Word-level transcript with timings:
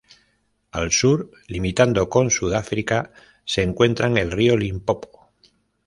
Al 0.71 0.91
sur 0.91 1.29
limitando 1.47 2.09
con 2.09 2.31
Sudáfrica 2.31 3.11
se 3.45 3.61
encuentran 3.61 4.17
el 4.17 4.31
río 4.31 4.57
Limpopo. 4.57 5.29